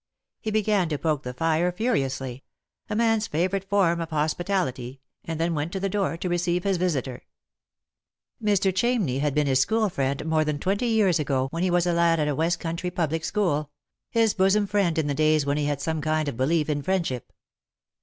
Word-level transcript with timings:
He 0.39 0.49
began 0.49 0.89
to 0.89 0.97
poke 0.97 1.21
the 1.21 1.31
fire 1.31 1.71
furiously— 1.71 2.43
a 2.89 2.95
man's 2.95 3.27
favourite 3.27 3.69
form 3.69 4.01
of 4.01 4.09
hospitality, 4.09 4.99
and 5.25 5.39
then 5.39 5.53
went 5.53 5.71
to 5.73 5.79
the 5.79 5.89
door 5.89 6.17
to 6.17 6.27
receive 6.27 6.63
his 6.63 6.77
visitor. 6.77 7.21
Mr. 8.43 8.73
Chamney 8.73 9.19
had 9.19 9.35
been 9.35 9.45
his 9.45 9.59
school 9.59 9.89
friend 9.89 10.25
more 10.25 10.43
than 10.43 10.57
twenty 10.57 10.87
years 10.87 11.19
ago, 11.19 11.49
when 11.51 11.61
he 11.61 11.69
was 11.69 11.85
a 11.85 11.93
lad 11.93 12.19
at 12.19 12.27
a 12.27 12.33
west 12.33 12.59
country 12.59 12.89
public 12.89 13.23
school— 13.23 13.69
his 14.09 14.33
bosom 14.33 14.65
friend 14.65 14.97
in 14.97 15.05
the 15.05 15.13
days 15.13 15.45
when 15.45 15.57
he 15.57 15.65
had 15.65 15.79
some 15.79 16.01
kind 16.01 16.27
of 16.27 16.35
belief 16.35 16.67
in 16.67 16.81
friendship. 16.81 17.31